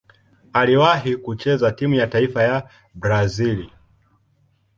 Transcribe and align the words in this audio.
Aliwahi 0.53 1.15
kucheza 1.17 1.71
timu 1.71 1.95
ya 1.95 2.07
taifa 2.07 2.43
ya 2.43 2.69
Brazil. 2.93 3.69